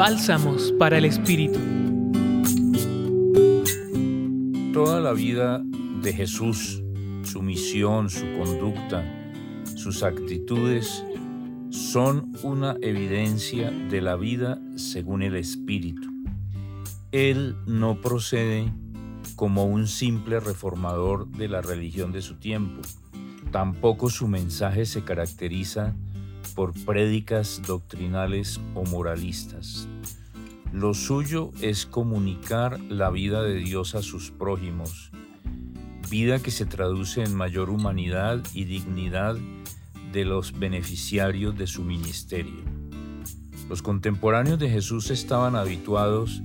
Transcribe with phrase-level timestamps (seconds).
[0.00, 1.58] Bálsamos para el Espíritu.
[4.72, 5.60] Toda la vida
[6.00, 6.82] de Jesús,
[7.22, 9.04] su misión, su conducta,
[9.76, 11.04] sus actitudes,
[11.68, 16.08] son una evidencia de la vida según el Espíritu.
[17.12, 18.72] Él no procede
[19.36, 22.80] como un simple reformador de la religión de su tiempo.
[23.52, 25.94] Tampoco su mensaje se caracteriza
[26.54, 29.88] por prédicas doctrinales o moralistas.
[30.72, 35.10] Lo suyo es comunicar la vida de Dios a sus prójimos,
[36.08, 39.36] vida que se traduce en mayor humanidad y dignidad
[40.12, 42.62] de los beneficiarios de su ministerio.
[43.68, 46.42] Los contemporáneos de Jesús estaban habituados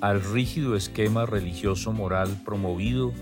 [0.00, 3.12] al rígido esquema religioso moral promovido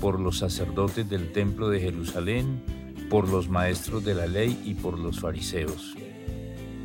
[0.00, 2.81] por los sacerdotes del Templo de Jerusalén
[3.12, 5.94] por los maestros de la ley y por los fariseos.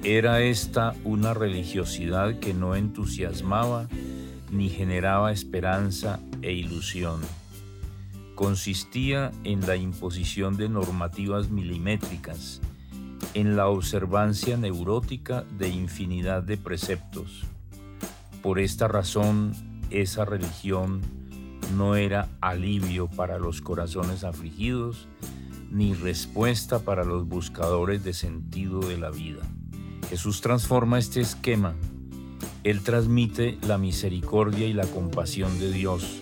[0.04, 3.88] Era esta una religiosidad que no entusiasmaba
[4.52, 7.22] ni generaba esperanza e ilusión.
[8.36, 12.60] Consistía en la imposición de normativas milimétricas,
[13.34, 17.46] en la observancia neurótica de infinidad de preceptos.
[18.44, 19.54] Por esta razón,
[19.92, 21.00] esa religión
[21.78, 25.08] no era alivio para los corazones afligidos,
[25.72, 29.42] ni respuesta para los buscadores de sentido de la vida.
[30.10, 31.76] Jesús transforma este esquema.
[32.64, 36.22] Él transmite la misericordia y la compasión de Dios.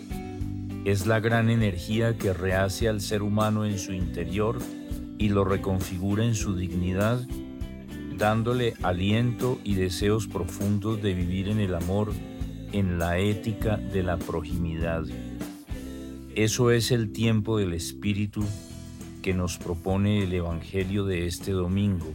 [0.85, 4.59] Es la gran energía que rehace al ser humano en su interior
[5.17, 7.25] y lo reconfigura en su dignidad,
[8.17, 12.11] dándole aliento y deseos profundos de vivir en el amor,
[12.71, 15.03] en la ética de la proximidad.
[16.35, 18.43] Eso es el tiempo del Espíritu
[19.25, 22.13] que nos propone el Evangelio de este domingo.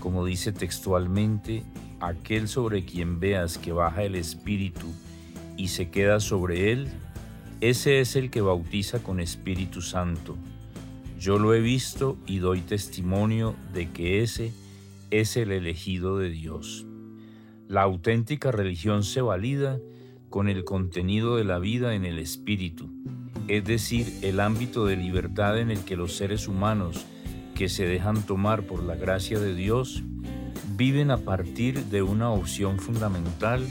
[0.00, 1.62] Como dice textualmente,
[2.00, 4.86] aquel sobre quien veas que baja el Espíritu
[5.58, 6.88] y se queda sobre él,
[7.60, 10.38] ese es el que bautiza con Espíritu Santo.
[11.18, 14.54] Yo lo he visto y doy testimonio de que ese
[15.10, 16.86] es el elegido de Dios.
[17.68, 19.78] La auténtica religión se valida
[20.30, 22.88] con el contenido de la vida en el Espíritu
[23.48, 27.04] es decir, el ámbito de libertad en el que los seres humanos
[27.54, 30.02] que se dejan tomar por la gracia de Dios
[30.76, 33.66] viven a partir de una opción fundamental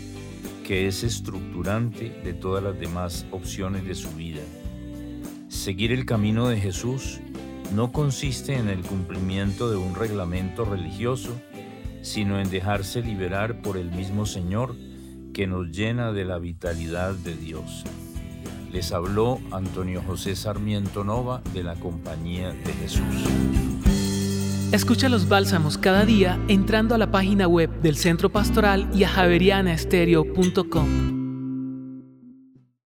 [0.63, 4.41] que es estructurante de todas las demás opciones de su vida.
[5.47, 7.19] Seguir el camino de Jesús
[7.74, 11.36] no consiste en el cumplimiento de un reglamento religioso,
[12.01, 14.75] sino en dejarse liberar por el mismo Señor
[15.34, 17.84] que nos llena de la vitalidad de Dios.
[18.72, 23.03] Les habló Antonio José Sarmiento Nova de la Compañía de Jesús.
[24.72, 29.09] Escucha los bálsamos cada día entrando a la página web del Centro Pastoral y a
[29.09, 31.19] javerianaestereo.com.